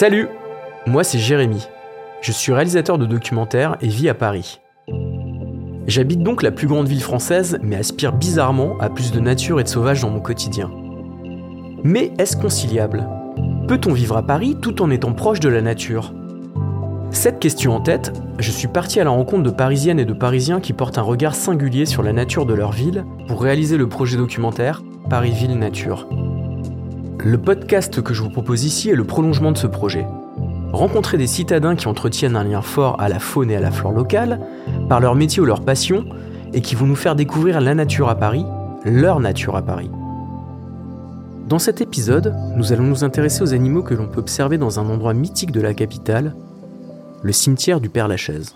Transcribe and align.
Salut 0.00 0.28
Moi 0.86 1.04
c'est 1.04 1.18
Jérémy. 1.18 1.68
Je 2.22 2.32
suis 2.32 2.54
réalisateur 2.54 2.96
de 2.96 3.04
documentaires 3.04 3.76
et 3.82 3.88
vis 3.88 4.08
à 4.08 4.14
Paris. 4.14 4.58
J'habite 5.86 6.22
donc 6.22 6.42
la 6.42 6.50
plus 6.50 6.66
grande 6.66 6.88
ville 6.88 7.02
française, 7.02 7.58
mais 7.62 7.76
aspire 7.76 8.14
bizarrement 8.14 8.78
à 8.80 8.88
plus 8.88 9.12
de 9.12 9.20
nature 9.20 9.60
et 9.60 9.62
de 9.62 9.68
sauvage 9.68 10.00
dans 10.00 10.08
mon 10.08 10.20
quotidien. 10.20 10.70
Mais 11.84 12.12
est-ce 12.16 12.38
conciliable? 12.38 13.06
Peut-on 13.68 13.92
vivre 13.92 14.16
à 14.16 14.22
Paris 14.22 14.56
tout 14.62 14.80
en 14.80 14.90
étant 14.90 15.12
proche 15.12 15.40
de 15.40 15.50
la 15.50 15.60
nature? 15.60 16.14
Cette 17.10 17.38
question 17.38 17.74
en 17.74 17.80
tête, 17.82 18.10
je 18.38 18.50
suis 18.50 18.68
parti 18.68 19.00
à 19.00 19.04
la 19.04 19.10
rencontre 19.10 19.42
de 19.42 19.50
Parisiennes 19.50 20.00
et 20.00 20.06
de 20.06 20.14
Parisiens 20.14 20.60
qui 20.60 20.72
portent 20.72 20.96
un 20.96 21.02
regard 21.02 21.34
singulier 21.34 21.84
sur 21.84 22.02
la 22.02 22.14
nature 22.14 22.46
de 22.46 22.54
leur 22.54 22.72
ville 22.72 23.04
pour 23.28 23.42
réaliser 23.42 23.76
le 23.76 23.86
projet 23.86 24.16
documentaire 24.16 24.82
Paris-Ville 25.10 25.58
Nature. 25.58 26.08
Le 27.22 27.36
podcast 27.36 28.00
que 28.00 28.14
je 28.14 28.22
vous 28.22 28.30
propose 28.30 28.64
ici 28.64 28.88
est 28.88 28.94
le 28.94 29.04
prolongement 29.04 29.52
de 29.52 29.58
ce 29.58 29.66
projet. 29.66 30.06
Rencontrer 30.72 31.18
des 31.18 31.26
citadins 31.26 31.76
qui 31.76 31.86
entretiennent 31.86 32.34
un 32.34 32.44
lien 32.44 32.62
fort 32.62 32.98
à 32.98 33.10
la 33.10 33.18
faune 33.18 33.50
et 33.50 33.56
à 33.56 33.60
la 33.60 33.70
flore 33.70 33.92
locale, 33.92 34.40
par 34.88 35.00
leur 35.00 35.14
métier 35.14 35.42
ou 35.42 35.44
leur 35.44 35.62
passion, 35.62 36.06
et 36.54 36.62
qui 36.62 36.74
vont 36.74 36.86
nous 36.86 36.96
faire 36.96 37.16
découvrir 37.16 37.60
la 37.60 37.74
nature 37.74 38.08
à 38.08 38.14
Paris, 38.14 38.46
leur 38.86 39.20
nature 39.20 39.54
à 39.54 39.60
Paris. 39.60 39.90
Dans 41.46 41.58
cet 41.58 41.82
épisode, 41.82 42.34
nous 42.56 42.72
allons 42.72 42.84
nous 42.84 43.04
intéresser 43.04 43.42
aux 43.42 43.52
animaux 43.52 43.82
que 43.82 43.92
l'on 43.92 44.08
peut 44.08 44.20
observer 44.20 44.56
dans 44.56 44.80
un 44.80 44.88
endroit 44.88 45.12
mythique 45.12 45.52
de 45.52 45.60
la 45.60 45.74
capitale, 45.74 46.34
le 47.22 47.32
cimetière 47.32 47.82
du 47.82 47.90
Père-Lachaise. 47.90 48.54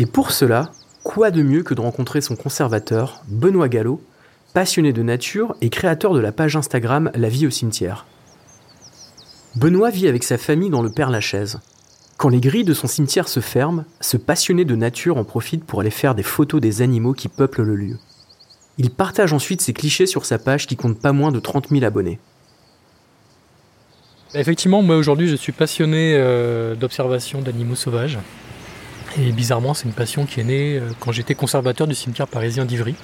Et 0.00 0.06
pour 0.06 0.32
cela, 0.32 0.72
quoi 1.04 1.30
de 1.30 1.44
mieux 1.44 1.62
que 1.62 1.74
de 1.74 1.80
rencontrer 1.80 2.20
son 2.20 2.34
conservateur, 2.34 3.22
Benoît 3.28 3.68
Gallo, 3.68 4.00
passionné 4.54 4.92
de 4.92 5.02
nature 5.02 5.56
et 5.60 5.68
créateur 5.68 6.14
de 6.14 6.20
la 6.20 6.30
page 6.30 6.54
Instagram 6.54 7.10
La 7.14 7.28
vie 7.28 7.46
au 7.46 7.50
cimetière. 7.50 8.06
Benoît 9.56 9.90
vit 9.90 10.06
avec 10.06 10.22
sa 10.22 10.38
famille 10.38 10.70
dans 10.70 10.80
le 10.80 10.92
Père-Lachaise. 10.92 11.58
Quand 12.18 12.28
les 12.28 12.40
grilles 12.40 12.64
de 12.64 12.72
son 12.72 12.86
cimetière 12.86 13.26
se 13.26 13.40
ferment, 13.40 13.84
ce 14.00 14.16
passionné 14.16 14.64
de 14.64 14.76
nature 14.76 15.16
en 15.16 15.24
profite 15.24 15.64
pour 15.64 15.80
aller 15.80 15.90
faire 15.90 16.14
des 16.14 16.22
photos 16.22 16.60
des 16.60 16.82
animaux 16.82 17.14
qui 17.14 17.26
peuplent 17.28 17.64
le 17.64 17.74
lieu. 17.74 17.98
Il 18.78 18.90
partage 18.90 19.32
ensuite 19.32 19.60
ses 19.60 19.72
clichés 19.72 20.06
sur 20.06 20.24
sa 20.24 20.38
page 20.38 20.68
qui 20.68 20.76
compte 20.76 21.00
pas 21.00 21.12
moins 21.12 21.32
de 21.32 21.40
30 21.40 21.70
000 21.70 21.84
abonnés. 21.84 22.20
Effectivement, 24.34 24.82
moi 24.82 24.96
aujourd'hui 24.96 25.26
je 25.26 25.36
suis 25.36 25.52
passionné 25.52 26.14
euh, 26.14 26.76
d'observation 26.76 27.42
d'animaux 27.42 27.74
sauvages. 27.74 28.18
Et 29.18 29.32
bizarrement, 29.32 29.74
c'est 29.74 29.86
une 29.86 29.94
passion 29.94 30.26
qui 30.26 30.40
est 30.40 30.44
née 30.44 30.78
euh, 30.78 30.90
quand 31.00 31.10
j'étais 31.10 31.34
conservateur 31.34 31.88
du 31.88 31.94
cimetière 31.94 32.28
parisien 32.28 32.64
d'Ivry. 32.64 32.94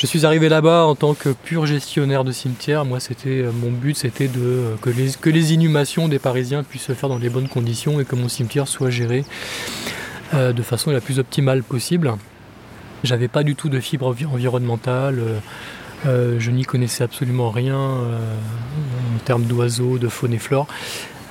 Je 0.00 0.06
suis 0.06 0.24
arrivé 0.24 0.48
là-bas 0.48 0.86
en 0.86 0.94
tant 0.94 1.12
que 1.12 1.28
pur 1.28 1.66
gestionnaire 1.66 2.24
de 2.24 2.32
cimetière. 2.32 2.86
Moi, 2.86 3.00
c'était 3.00 3.42
euh, 3.42 3.52
mon 3.52 3.70
but, 3.70 3.94
c'était 3.94 4.28
de 4.28 4.40
euh, 4.40 4.74
que 4.80 4.88
les, 4.88 5.10
que 5.20 5.28
les 5.28 5.52
inhumations 5.52 6.08
des 6.08 6.18
Parisiens 6.18 6.62
puissent 6.62 6.84
se 6.84 6.94
faire 6.94 7.10
dans 7.10 7.18
les 7.18 7.28
bonnes 7.28 7.48
conditions 7.48 8.00
et 8.00 8.06
que 8.06 8.16
mon 8.16 8.30
cimetière 8.30 8.66
soit 8.66 8.88
géré 8.88 9.26
euh, 10.32 10.54
de 10.54 10.62
façon 10.62 10.90
la 10.90 11.02
plus 11.02 11.18
optimale 11.18 11.62
possible. 11.62 12.14
J'avais 13.04 13.28
pas 13.28 13.42
du 13.42 13.56
tout 13.56 13.68
de 13.68 13.78
fibre 13.78 14.06
environnementale. 14.06 15.20
je 16.06 16.50
n'y 16.50 16.64
connaissais 16.64 17.04
absolument 17.04 17.50
rien 17.50 17.78
en 17.78 19.18
termes 19.26 19.44
d'oiseaux, 19.44 19.98
de 19.98 20.08
faune 20.08 20.32
et 20.32 20.38
flore. 20.38 20.66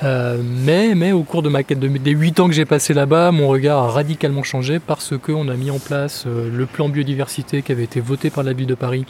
Euh, 0.03 0.41
mais, 0.43 0.95
mais 0.95 1.11
au 1.11 1.23
cours 1.23 1.41
de 1.41 1.49
ma 1.49 1.63
de, 1.63 1.75
des 1.75 2.11
8 2.11 2.39
ans 2.39 2.47
que 2.47 2.53
j'ai 2.53 2.65
passé 2.65 2.93
là-bas, 2.93 3.31
mon 3.31 3.47
regard 3.47 3.83
a 3.83 3.89
radicalement 3.89 4.43
changé 4.43 4.79
parce 4.79 5.17
qu'on 5.17 5.49
a 5.49 5.55
mis 5.55 5.71
en 5.71 5.79
place 5.79 6.23
euh, 6.25 6.49
le 6.49 6.65
plan 6.65 6.87
biodiversité 6.87 7.61
qui 7.61 7.71
avait 7.71 7.83
été 7.83 7.99
voté 7.99 8.29
par 8.29 8.43
la 8.43 8.53
ville 8.53 8.67
de 8.67 8.75
Paris 8.75 9.05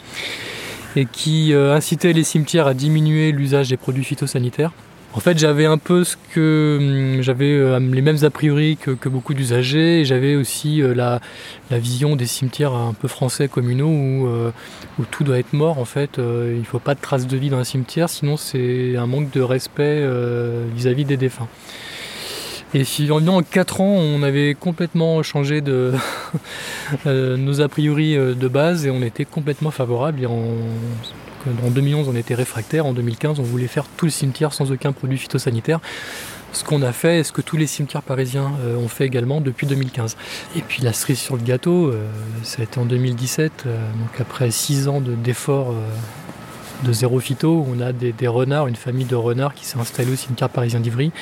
et 0.96 1.06
qui 1.06 1.52
euh, 1.52 1.74
incitait 1.74 2.12
les 2.12 2.24
cimetières 2.24 2.66
à 2.66 2.74
diminuer 2.74 3.30
l'usage 3.30 3.68
des 3.68 3.76
produits 3.76 4.04
phytosanitaires. 4.04 4.72
En 5.12 5.18
fait, 5.18 5.36
j'avais 5.38 5.66
un 5.66 5.78
peu 5.78 6.04
ce 6.04 6.16
que 6.32 6.78
hum, 7.16 7.22
j'avais 7.22 7.50
euh, 7.50 7.80
les 7.80 8.00
mêmes 8.00 8.22
a 8.22 8.30
priori 8.30 8.76
que, 8.76 9.08
beaucoup 9.08 9.34
d'usagers. 9.34 10.04
J'avais 10.04 10.36
aussi 10.36 10.82
euh, 10.82 10.94
la, 10.94 11.20
vision 11.70 12.14
des 12.14 12.26
cimetières 12.26 12.74
un 12.74 12.94
peu 12.94 13.08
français 13.08 13.48
communaux 13.48 13.88
où, 13.88 14.28
euh, 14.28 14.52
tout 15.10 15.24
doit 15.24 15.38
être 15.38 15.52
mort. 15.52 15.78
En 15.78 15.84
fait, 15.84 16.18
il 16.18 16.58
ne 16.58 16.64
faut 16.64 16.78
pas 16.78 16.94
de 16.94 17.00
traces 17.00 17.26
de 17.26 17.36
vie 17.36 17.50
dans 17.50 17.58
un 17.58 17.64
cimetière, 17.64 18.08
sinon 18.08 18.36
c'est 18.36 18.96
un 18.96 19.06
manque 19.06 19.30
de 19.30 19.40
respect 19.40 20.06
vis-à-vis 20.74 21.04
des 21.04 21.16
défunts. 21.16 21.48
Et 22.74 22.84
finalement, 22.84 23.36
en 23.36 23.42
4 23.42 23.80
ans, 23.80 23.96
on 23.96 24.22
avait 24.22 24.54
complètement 24.54 25.22
changé 25.22 25.60
de 25.60 25.92
nos 27.06 27.60
a 27.62 27.68
priori 27.68 28.14
de 28.14 28.48
base 28.48 28.86
et 28.86 28.90
on 28.90 29.02
était 29.02 29.24
complètement 29.24 29.70
favorable. 29.70 30.22
Et 30.22 30.26
en 31.64 31.70
2011, 31.70 32.08
on 32.08 32.16
était 32.16 32.34
réfractaire. 32.34 32.86
En 32.86 32.92
2015, 32.92 33.40
on 33.40 33.42
voulait 33.42 33.66
faire 33.66 33.86
tout 33.96 34.06
le 34.06 34.10
cimetière 34.10 34.52
sans 34.52 34.70
aucun 34.72 34.92
produit 34.92 35.18
phytosanitaire. 35.18 35.80
Ce 36.52 36.64
qu'on 36.64 36.82
a 36.82 36.92
fait 36.92 37.20
et 37.20 37.24
ce 37.24 37.32
que 37.32 37.42
tous 37.42 37.56
les 37.56 37.66
cimetières 37.66 38.02
parisiens 38.02 38.52
euh, 38.64 38.76
ont 38.76 38.88
fait 38.88 39.06
également 39.06 39.40
depuis 39.40 39.66
2015. 39.66 40.16
Et 40.56 40.62
puis 40.62 40.82
la 40.82 40.92
cerise 40.92 41.20
sur 41.20 41.36
le 41.36 41.42
gâteau, 41.42 41.88
euh, 41.88 42.08
ça 42.42 42.60
a 42.60 42.64
été 42.64 42.80
en 42.80 42.86
2017, 42.86 43.64
euh, 43.66 43.78
donc 43.92 44.20
après 44.20 44.50
6 44.50 44.88
ans 44.88 45.00
d'efforts 45.00 45.74
de, 46.82 46.92
zéro 46.92 47.20
phyto, 47.20 47.64
on 47.68 47.80
a 47.80 47.92
des, 47.92 48.12
des 48.12 48.26
renards, 48.26 48.66
une 48.66 48.74
famille 48.74 49.04
de 49.04 49.14
renards 49.14 49.54
qui 49.54 49.64
s'est 49.64 49.78
installée 49.78 50.12
au 50.12 50.16
cimetière 50.16 50.48
parisien 50.48 50.80
d'Ivry 50.80 51.12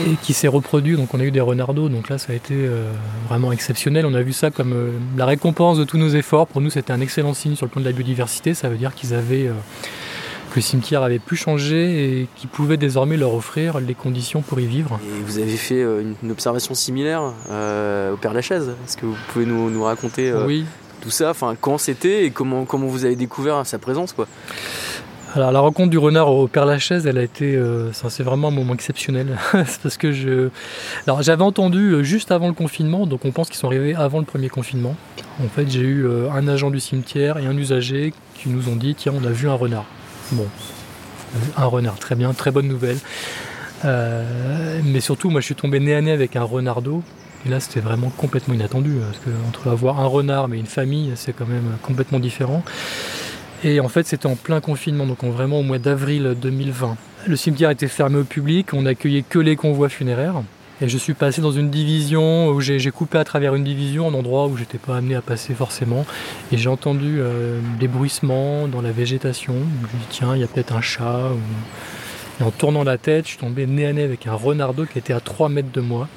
et 0.00 0.16
qui 0.22 0.32
s'est 0.32 0.48
reproduit. 0.48 0.96
Donc 0.96 1.14
on 1.14 1.20
a 1.20 1.24
eu 1.24 1.30
des 1.30 1.40
renardos, 1.40 1.88
donc 1.88 2.08
là 2.08 2.18
ça 2.18 2.32
a 2.32 2.36
été 2.36 2.54
euh, 2.54 2.90
vraiment 3.28 3.52
exceptionnel. 3.52 4.06
On 4.06 4.14
a 4.14 4.22
vu 4.22 4.32
ça 4.32 4.50
comme 4.50 4.72
euh, 4.72 4.90
la 5.16 5.26
récompense 5.26 5.78
de 5.78 5.84
tous 5.84 5.98
nos 5.98 6.08
efforts. 6.08 6.46
Pour 6.46 6.60
nous 6.60 6.70
c'était 6.70 6.92
un 6.92 7.00
excellent 7.00 7.34
signe 7.34 7.56
sur 7.56 7.66
le 7.66 7.70
plan 7.70 7.80
de 7.80 7.86
la 7.86 7.92
biodiversité. 7.92 8.54
Ça 8.54 8.68
veut 8.68 8.76
dire 8.76 8.94
qu'ils 8.94 9.14
avaient 9.14 9.46
euh, 9.46 9.52
que 10.50 10.56
le 10.56 10.62
cimetière 10.62 11.02
avait 11.02 11.18
pu 11.18 11.36
changer 11.36 12.20
et 12.20 12.28
qu'ils 12.36 12.48
pouvaient 12.48 12.76
désormais 12.76 13.16
leur 13.16 13.34
offrir 13.34 13.80
les 13.80 13.94
conditions 13.94 14.42
pour 14.42 14.60
y 14.60 14.66
vivre. 14.66 15.00
Et 15.04 15.22
vous 15.22 15.38
avez 15.38 15.56
fait 15.56 15.82
une, 15.82 16.30
observation 16.30 16.74
similaire 16.74 17.22
au 17.22 18.16
Père 18.16 18.34
Lachaise. 18.34 18.70
Est-ce 18.86 18.96
que 18.96 19.06
vous 19.06 19.16
pouvez 19.32 19.46
nous, 19.46 19.70
nous 19.70 19.82
raconter 19.82 20.32
oui. 20.32 20.64
tout 21.00 21.10
ça? 21.10 21.30
Enfin, 21.30 21.56
quand 21.60 21.78
c'était 21.78 22.26
et 22.26 22.30
comment, 22.30 22.66
comment 22.66 22.86
vous 22.86 23.04
avez 23.04 23.16
découvert 23.16 23.66
sa 23.66 23.78
présence 23.78 24.12
quoi? 24.12 24.28
Alors 25.34 25.50
la 25.50 25.58
rencontre 25.58 25.90
du 25.90 25.98
renard 25.98 26.28
au 26.28 26.46
Père 26.46 26.64
Lachaise, 26.64 27.08
elle 27.08 27.18
a 27.18 27.22
été, 27.22 27.56
euh, 27.56 27.92
c'est 27.92 28.22
vraiment 28.22 28.48
un 28.48 28.52
moment 28.52 28.72
exceptionnel. 28.72 29.36
parce 29.52 29.96
que 29.96 30.12
j'avais 30.12 31.42
entendu 31.42 31.90
euh, 31.90 32.02
juste 32.04 32.30
avant 32.30 32.46
le 32.46 32.54
confinement, 32.54 33.04
donc 33.06 33.24
on 33.24 33.32
pense 33.32 33.48
qu'ils 33.48 33.58
sont 33.58 33.66
arrivés 33.66 33.96
avant 33.96 34.20
le 34.20 34.24
premier 34.24 34.48
confinement. 34.48 34.94
En 35.44 35.48
fait, 35.48 35.68
j'ai 35.68 35.80
eu 35.80 36.06
euh, 36.06 36.30
un 36.30 36.46
agent 36.46 36.70
du 36.70 36.78
cimetière 36.78 37.38
et 37.38 37.46
un 37.46 37.56
usager 37.56 38.14
qui 38.34 38.48
nous 38.48 38.68
ont 38.68 38.76
dit 38.76 38.94
tiens, 38.94 39.12
on 39.20 39.24
a 39.26 39.30
vu 39.30 39.48
un 39.48 39.54
renard. 39.54 39.86
Bon, 40.30 40.46
un 41.56 41.66
renard, 41.66 41.98
très 41.98 42.14
bien, 42.14 42.32
très 42.32 42.52
bonne 42.52 42.68
nouvelle. 42.68 42.98
mais 43.82 45.00
surtout, 45.00 45.30
moi, 45.30 45.40
je 45.40 45.46
suis 45.46 45.56
tombé 45.56 45.80
nez 45.80 45.94
à 45.94 46.00
nez 46.00 46.12
avec 46.12 46.36
un 46.36 46.44
renardeau. 46.44 47.02
Et 47.44 47.50
là, 47.50 47.60
c'était 47.60 47.80
vraiment 47.80 48.10
complètement 48.16 48.54
inattendu, 48.54 48.98
parce 49.04 49.18
que 49.18 49.30
entre 49.48 49.68
avoir 49.68 50.00
un 50.00 50.06
renard 50.06 50.48
mais 50.48 50.58
une 50.58 50.66
famille, 50.66 51.12
c'est 51.16 51.34
quand 51.34 51.46
même 51.46 51.76
complètement 51.82 52.20
différent. 52.20 52.62
Et 53.64 53.80
en 53.80 53.88
fait, 53.88 54.06
c'était 54.06 54.26
en 54.26 54.36
plein 54.36 54.60
confinement, 54.60 55.06
donc 55.06 55.24
vraiment 55.24 55.60
au 55.60 55.62
mois 55.62 55.78
d'avril 55.78 56.36
2020. 56.38 56.98
Le 57.26 57.36
cimetière 57.36 57.70
était 57.70 57.88
fermé 57.88 58.18
au 58.18 58.24
public, 58.24 58.74
on 58.74 58.82
n'accueillait 58.82 59.24
que 59.26 59.38
les 59.38 59.56
convois 59.56 59.88
funéraires. 59.88 60.42
Et 60.82 60.88
je 60.88 60.98
suis 60.98 61.14
passé 61.14 61.40
dans 61.40 61.50
une 61.52 61.70
division 61.70 62.48
où 62.48 62.60
j'ai 62.60 62.90
coupé 62.90 63.16
à 63.16 63.24
travers 63.24 63.54
une 63.54 63.64
division, 63.64 64.08
un 64.08 64.14
endroit 64.14 64.48
où 64.48 64.56
j'étais 64.58 64.76
pas 64.76 64.98
amené 64.98 65.14
à 65.14 65.22
passer 65.22 65.54
forcément. 65.54 66.04
Et 66.52 66.58
j'ai 66.58 66.68
entendu 66.68 67.20
euh, 67.20 67.58
des 67.80 67.88
bruissements 67.88 68.68
dans 68.68 68.82
la 68.82 68.92
végétation. 68.92 69.54
Je 69.54 69.96
me 69.96 70.02
dit, 70.02 70.06
tiens, 70.10 70.34
il 70.34 70.42
y 70.42 70.44
a 70.44 70.46
peut-être 70.46 70.74
un 70.74 70.82
chat. 70.82 71.30
Et 72.40 72.42
en 72.42 72.50
tournant 72.50 72.84
la 72.84 72.98
tête, 72.98 73.24
je 73.24 73.30
suis 73.30 73.38
tombé 73.38 73.66
nez 73.66 73.86
à 73.86 73.94
nez 73.94 74.02
avec 74.02 74.26
un 74.26 74.34
renardeau 74.34 74.84
qui 74.84 74.98
était 74.98 75.14
à 75.14 75.20
3 75.20 75.48
mètres 75.48 75.72
de 75.72 75.80
moi. 75.80 76.08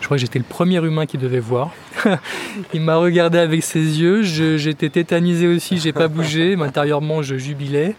Je 0.00 0.06
crois 0.06 0.16
que 0.16 0.20
j'étais 0.20 0.38
le 0.38 0.44
premier 0.44 0.76
humain 0.76 1.06
qui 1.06 1.18
devait 1.18 1.40
voir. 1.40 1.70
il 2.74 2.80
m'a 2.80 2.96
regardé 2.96 3.38
avec 3.38 3.62
ses 3.62 4.00
yeux. 4.00 4.22
J'étais 4.22 4.90
tétanisé 4.90 5.46
aussi, 5.46 5.78
j'ai 5.78 5.92
pas 5.92 6.08
bougé. 6.08 6.56
Mais 6.56 6.64
intérieurement, 6.66 7.22
je 7.22 7.36
jubilais. 7.36 7.94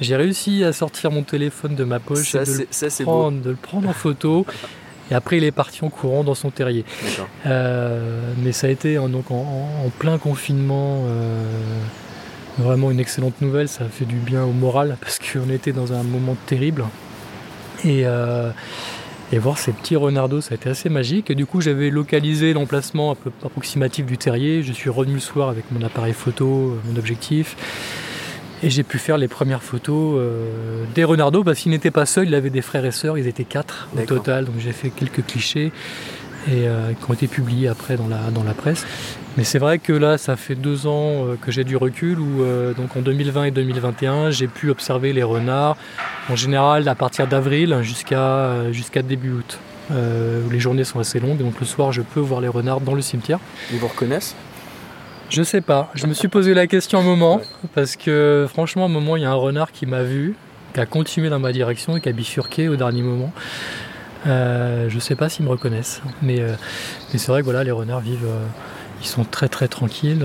J'ai 0.00 0.16
réussi 0.16 0.64
à 0.64 0.72
sortir 0.72 1.10
mon 1.10 1.22
téléphone 1.22 1.74
de 1.74 1.84
ma 1.84 1.98
poche 1.98 2.34
et 2.34 2.38
de, 2.38 2.44
le 2.44 3.04
prendre, 3.04 3.40
de 3.40 3.50
le 3.50 3.56
prendre 3.56 3.88
en 3.88 3.92
photo. 3.92 4.46
Et 5.10 5.14
après, 5.14 5.38
il 5.38 5.44
est 5.44 5.52
parti 5.52 5.84
en 5.84 5.90
courant 5.90 6.24
dans 6.24 6.34
son 6.34 6.50
terrier. 6.50 6.84
Euh, 7.46 8.32
mais 8.42 8.52
ça 8.52 8.68
a 8.68 8.70
été 8.70 8.98
en, 8.98 9.08
donc 9.08 9.30
en, 9.30 9.90
plein 9.98 10.18
confinement. 10.18 11.04
Euh, 11.06 11.44
vraiment 12.58 12.90
une 12.90 13.00
excellente 13.00 13.40
nouvelle. 13.40 13.68
Ça 13.68 13.84
a 13.84 13.88
fait 13.88 14.04
du 14.04 14.16
bien 14.16 14.44
au 14.44 14.52
moral 14.52 14.96
parce 15.00 15.18
qu'on 15.18 15.50
était 15.50 15.72
dans 15.72 15.92
un 15.92 16.02
moment 16.02 16.36
terrible. 16.46 16.84
Et. 17.84 18.02
Euh, 18.06 18.50
et 19.32 19.38
voir 19.38 19.56
ces 19.58 19.72
petits 19.72 19.96
renardos, 19.96 20.42
ça 20.42 20.52
a 20.52 20.54
été 20.56 20.68
assez 20.68 20.90
magique. 20.90 21.30
Et 21.30 21.34
du 21.34 21.46
coup, 21.46 21.62
j'avais 21.62 21.88
localisé 21.88 22.52
l'emplacement 22.52 23.12
un 23.12 23.14
peu 23.14 23.30
approximatif 23.42 24.04
du 24.04 24.18
terrier. 24.18 24.62
Je 24.62 24.72
suis 24.72 24.90
revenu 24.90 25.14
le 25.14 25.20
soir 25.20 25.48
avec 25.48 25.64
mon 25.72 25.82
appareil 25.82 26.12
photo, 26.12 26.46
euh, 26.46 26.80
mon 26.90 26.98
objectif. 26.98 27.56
Et 28.62 28.70
j'ai 28.70 28.82
pu 28.82 28.98
faire 28.98 29.16
les 29.16 29.28
premières 29.28 29.62
photos 29.62 30.16
euh, 30.18 30.84
des 30.94 31.02
renardos 31.02 31.42
parce 31.42 31.58
qu'il 31.58 31.72
n'était 31.72 31.90
pas 31.90 32.06
seul, 32.06 32.28
il 32.28 32.34
avait 32.34 32.50
des 32.50 32.62
frères 32.62 32.84
et 32.84 32.92
sœurs, 32.92 33.18
ils 33.18 33.26
étaient 33.26 33.44
quatre 33.44 33.88
au 33.96 34.02
total. 34.02 34.44
Donc 34.44 34.54
j'ai 34.58 34.72
fait 34.72 34.90
quelques 34.90 35.24
clichés. 35.26 35.72
Et 36.50 36.64
qui 37.00 37.10
ont 37.10 37.14
été 37.14 37.28
publiés 37.28 37.68
après 37.68 37.96
dans 37.96 38.08
la, 38.08 38.30
dans 38.34 38.44
la 38.44 38.54
presse. 38.54 38.86
Mais 39.36 39.44
c'est 39.44 39.58
vrai 39.58 39.78
que 39.78 39.92
là, 39.92 40.18
ça 40.18 40.36
fait 40.36 40.54
deux 40.54 40.86
ans 40.86 41.26
que 41.40 41.50
j'ai 41.50 41.64
du 41.64 41.76
recul 41.76 42.18
où 42.18 42.44
donc 42.76 42.96
en 42.96 43.00
2020 43.00 43.44
et 43.44 43.50
2021, 43.50 44.30
j'ai 44.30 44.48
pu 44.48 44.70
observer 44.70 45.12
les 45.12 45.22
renards 45.22 45.76
en 46.28 46.36
général 46.36 46.86
à 46.88 46.94
partir 46.94 47.26
d'avril 47.26 47.78
jusqu'à 47.82 48.70
jusqu'à 48.72 49.02
début 49.02 49.30
août. 49.30 49.58
où 49.90 50.50
les 50.50 50.60
journées 50.60 50.84
sont 50.84 50.98
assez 50.98 51.20
longues, 51.20 51.38
donc 51.38 51.58
le 51.60 51.66
soir 51.66 51.92
je 51.92 52.02
peux 52.02 52.20
voir 52.20 52.40
les 52.40 52.48
renards 52.48 52.80
dans 52.80 52.94
le 52.94 53.02
cimetière. 53.02 53.38
Ils 53.72 53.78
vous 53.78 53.88
reconnaissent? 53.88 54.34
Je 55.32 55.42
sais 55.42 55.62
pas. 55.62 55.90
Je 55.94 56.06
me 56.06 56.12
suis 56.12 56.28
posé 56.28 56.52
la 56.52 56.66
question 56.66 56.98
un 56.98 57.02
moment 57.02 57.40
parce 57.74 57.96
que 57.96 58.46
franchement, 58.50 58.82
à 58.82 58.84
un 58.84 58.90
moment, 58.90 59.16
il 59.16 59.22
y 59.22 59.24
a 59.24 59.30
un 59.30 59.34
renard 59.34 59.72
qui 59.72 59.86
m'a 59.86 60.02
vu, 60.02 60.34
qui 60.74 60.80
a 60.80 60.84
continué 60.84 61.30
dans 61.30 61.38
ma 61.38 61.52
direction 61.52 61.96
et 61.96 62.02
qui 62.02 62.10
a 62.10 62.12
bifurqué 62.12 62.68
au 62.68 62.76
dernier 62.76 63.00
moment. 63.00 63.32
Euh, 64.26 64.88
je 64.88 64.98
sais 64.98 65.16
pas 65.16 65.28
s'ils 65.28 65.44
me 65.44 65.50
reconnaissent, 65.50 66.00
mais, 66.22 66.40
euh, 66.40 66.54
c'est 67.10 67.28
vrai 67.28 67.40
que 67.40 67.44
voilà, 67.44 67.64
les 67.64 67.70
renards 67.70 68.00
vivent, 68.00 68.24
euh, 68.24 68.46
ils 69.00 69.06
sont 69.06 69.24
très 69.24 69.48
très 69.48 69.68
tranquilles. 69.68 70.24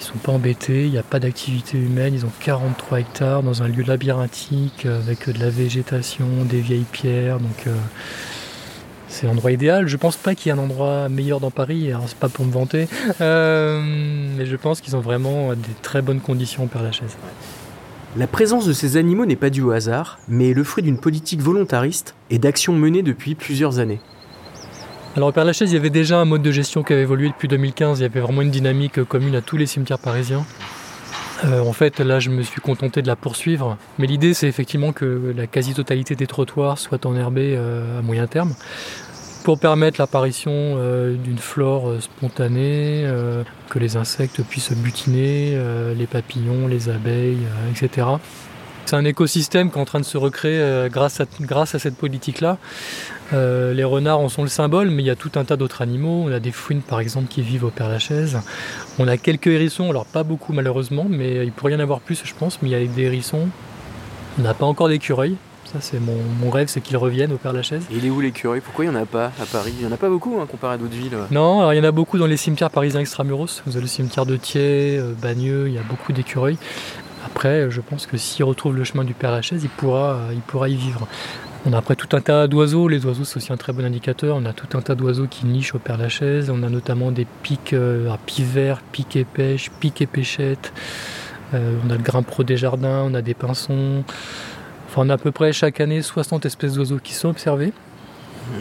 Ils 0.00 0.04
sont 0.04 0.18
pas 0.18 0.30
embêtés, 0.30 0.84
il 0.84 0.92
n'y 0.92 0.98
a 0.98 1.02
pas 1.02 1.18
d'activité 1.18 1.76
humaine, 1.76 2.14
ils 2.14 2.24
ont 2.24 2.30
43 2.38 3.00
hectares 3.00 3.42
dans 3.42 3.64
un 3.64 3.68
lieu 3.68 3.82
labyrinthique 3.82 4.86
avec 4.86 5.28
de 5.28 5.40
la 5.40 5.50
végétation, 5.50 6.26
des 6.44 6.60
vieilles 6.60 6.86
pierres, 6.90 7.40
donc 7.40 7.66
c'est 9.08 9.26
l'endroit 9.26 9.50
idéal. 9.50 9.88
Je 9.88 9.96
pense 9.96 10.16
pas 10.16 10.36
qu'il 10.36 10.52
y 10.52 10.54
ait 10.54 10.58
un 10.58 10.62
endroit 10.62 11.08
meilleur 11.08 11.40
dans 11.40 11.50
Paris, 11.50 11.88
alors 11.88 12.04
c'est 12.06 12.18
pas 12.18 12.28
pour 12.28 12.44
me 12.44 12.52
vanter, 12.52 12.86
mais 13.18 14.46
je 14.46 14.56
pense 14.56 14.80
qu'ils 14.80 14.94
ont 14.94 15.00
vraiment 15.00 15.54
des 15.54 15.74
très 15.82 16.00
bonnes 16.00 16.20
conditions 16.20 16.64
au 16.64 16.68
Père-Lachaise. 16.68 17.16
La 18.16 18.26
présence 18.26 18.66
de 18.66 18.72
ces 18.72 18.96
animaux 18.96 19.26
n'est 19.26 19.36
pas 19.36 19.50
due 19.50 19.62
au 19.62 19.70
hasard, 19.70 20.18
mais 20.28 20.50
est 20.50 20.54
le 20.54 20.64
fruit 20.64 20.82
d'une 20.82 20.98
politique 20.98 21.42
volontariste 21.42 22.14
et 22.30 22.38
d'actions 22.38 22.72
menées 22.72 23.02
depuis 23.02 23.34
plusieurs 23.34 23.78
années. 23.78 24.00
Alors 25.14 25.28
au 25.28 25.32
Père-Lachaise, 25.32 25.70
il 25.70 25.74
y 25.74 25.78
avait 25.78 25.90
déjà 25.90 26.18
un 26.18 26.24
mode 26.24 26.42
de 26.42 26.50
gestion 26.50 26.82
qui 26.82 26.94
avait 26.94 27.02
évolué 27.02 27.28
depuis 27.28 27.48
2015, 27.48 27.98
il 27.98 28.02
y 28.02 28.06
avait 28.06 28.20
vraiment 28.20 28.42
une 28.42 28.50
dynamique 28.50 29.04
commune 29.04 29.34
à 29.34 29.42
tous 29.42 29.58
les 29.58 29.66
cimetières 29.66 29.98
parisiens. 29.98 30.46
Euh, 31.44 31.60
en 31.60 31.72
fait, 31.72 32.00
là, 32.00 32.18
je 32.18 32.30
me 32.30 32.42
suis 32.42 32.60
contenté 32.60 33.02
de 33.02 33.06
la 33.06 33.14
poursuivre. 33.14 33.76
Mais 33.98 34.06
l'idée, 34.06 34.34
c'est 34.34 34.48
effectivement 34.48 34.92
que 34.92 35.34
la 35.36 35.46
quasi-totalité 35.46 36.14
des 36.14 36.26
trottoirs 36.26 36.78
soient 36.78 37.06
enherbés 37.06 37.54
euh, 37.56 37.98
à 37.98 38.02
moyen 38.02 38.26
terme 38.26 38.54
pour 39.48 39.58
permettre 39.58 39.98
l'apparition 39.98 40.52
euh, 40.52 41.14
d'une 41.14 41.38
flore 41.38 42.02
spontanée, 42.02 43.08
que 43.70 43.78
les 43.78 43.96
insectes 43.96 44.42
puissent 44.42 44.72
butiner, 44.72 45.58
les 45.96 46.06
papillons, 46.06 46.68
les 46.68 46.90
abeilles, 46.90 47.46
etc. 47.70 48.08
C'est 48.84 48.96
un 48.96 49.06
écosystème 49.06 49.70
qui 49.70 49.78
est 49.78 49.80
en 49.80 49.86
train 49.86 50.00
de 50.00 50.04
se 50.04 50.18
recréer 50.18 50.88
grâce, 50.90 51.22
à, 51.22 51.78
cette 51.78 51.96
politique-là. 51.96 52.58
Euh, 53.32 53.72
les 53.72 53.84
renards 53.84 54.20
en 54.20 54.28
sont 54.28 54.42
le 54.42 54.50
symbole, 54.50 54.90
mais 54.90 55.02
il 55.02 55.06
y 55.06 55.10
a 55.10 55.16
tout 55.16 55.32
un 55.36 55.44
tas 55.44 55.56
d'autres 55.56 55.80
animaux. 55.80 56.24
On 56.26 56.30
a 56.30 56.40
des 56.40 56.52
fouines 56.52 56.82
par 56.82 57.00
exemple 57.00 57.28
qui 57.28 57.40
vivent 57.40 57.64
au 57.64 57.70
Père-Lachaise. 57.70 58.40
On 58.98 59.08
a 59.08 59.16
quelques 59.16 59.46
hérissons, 59.46 59.88
alors 59.88 60.04
pas 60.04 60.24
beaucoup 60.24 60.52
malheureusement, 60.52 61.06
mais 61.08 61.46
il 61.46 61.52
pourrait 61.52 61.72
y 61.72 61.76
en 61.76 61.80
avoir 61.80 62.00
plus 62.00 62.20
je 62.22 62.34
pense, 62.34 62.60
mais 62.60 62.68
il 62.68 62.72
y 62.72 62.74
a 62.74 62.86
des 62.86 63.02
hérissons. 63.02 63.48
On 64.38 64.42
n'a 64.42 64.52
pas 64.52 64.66
encore 64.66 64.90
d'écureuils. 64.90 65.36
Ça 65.72 65.80
c'est 65.80 66.00
mon, 66.00 66.50
rêve, 66.50 66.68
c'est 66.68 66.80
qu'ils 66.80 66.96
reviennent 66.96 67.32
au 67.32 67.36
Père-Lachaise. 67.36 67.82
Et 67.92 67.96
il 67.96 68.06
est 68.06 68.10
où 68.10 68.20
l'écureuil 68.20 68.60
Pourquoi 68.60 68.86
il 68.86 68.90
n'y 68.90 68.96
en 68.96 69.00
a 69.00 69.06
pas 69.06 69.32
à 69.40 69.44
Paris? 69.50 69.74
Il 69.78 69.86
n'y 69.86 69.90
en 69.90 69.94
a 69.94 69.98
pas 69.98 70.08
beaucoup 70.08 70.38
hein, 70.40 70.46
comparé 70.50 70.74
à 70.74 70.78
d'autres 70.78 70.94
villes. 70.94 71.16
Non, 71.30 71.60
alors 71.60 71.74
il 71.74 71.76
y 71.76 71.80
en 71.80 71.84
a 71.84 71.92
beaucoup 71.92 72.16
dans 72.16 72.26
les 72.26 72.38
cimetières 72.38 72.70
parisiens 72.70 73.00
extramuros. 73.00 73.62
Vous 73.66 73.72
avez 73.72 73.82
le 73.82 73.86
cimetière 73.86 74.24
de 74.24 74.36
Thiers, 74.36 74.98
euh, 74.98 75.12
Bagneux, 75.20 75.68
il 75.68 75.74
y 75.74 75.78
a 75.78 75.82
beaucoup 75.82 76.12
d'écureuils. 76.12 76.56
Après, 77.26 77.70
je 77.70 77.80
pense 77.82 78.06
que 78.06 78.16
s'il 78.16 78.44
retrouve 78.44 78.74
le 78.76 78.84
chemin 78.84 79.04
du 79.04 79.12
Père-Lachaise, 79.12 79.62
il 79.62 79.68
pourra, 79.68 80.18
il 80.32 80.40
pourra 80.40 80.70
y 80.70 80.74
vivre. 80.74 81.06
On 81.66 81.72
a 81.72 81.78
après 81.78 81.96
tout 81.96 82.16
un 82.16 82.20
tas 82.20 82.46
d'oiseaux. 82.46 82.88
Les 82.88 83.04
oiseaux, 83.04 83.24
c'est 83.24 83.36
aussi 83.36 83.52
un 83.52 83.56
très 83.56 83.72
bon 83.72 83.84
indicateur. 83.84 84.36
On 84.36 84.46
a 84.46 84.52
tout 84.52 84.78
un 84.78 84.80
tas 84.80 84.94
d'oiseaux 84.94 85.26
qui 85.26 85.44
nichent 85.44 85.74
au 85.74 85.78
Père-Lachaise. 85.78 86.50
On 86.50 86.62
a 86.62 86.70
notamment 86.70 87.10
des 87.10 87.26
pics 87.42 87.74
euh, 87.74 88.10
à 88.10 88.16
pivert, 88.16 88.80
pics 88.92 89.16
et 89.16 89.24
pêche, 89.24 89.70
pics 89.80 90.00
et 90.00 90.06
pêchettes. 90.06 90.72
Euh, 91.54 91.74
on 91.84 91.90
a 91.90 91.96
le 91.96 92.02
grimpero 92.02 92.44
des 92.44 92.56
jardins, 92.56 93.02
on 93.04 93.14
a 93.14 93.22
des 93.22 93.34
pinsons. 93.34 94.04
Enfin, 94.88 95.02
on 95.04 95.10
a 95.10 95.14
à 95.14 95.18
peu 95.18 95.32
près 95.32 95.52
chaque 95.52 95.80
année 95.80 96.02
60 96.02 96.46
espèces 96.46 96.74
d'oiseaux 96.74 96.98
qui 96.98 97.14
sont 97.14 97.28
observées. 97.28 97.72